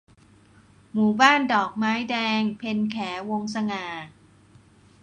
[0.93, 2.97] หมู่บ้านดอกไม้แดง- เพ็ญแข
[3.29, 3.85] วงศ์สง่า